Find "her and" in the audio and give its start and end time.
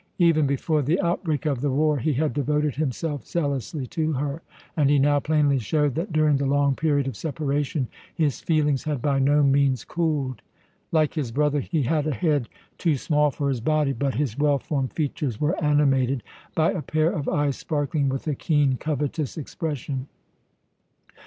4.13-4.89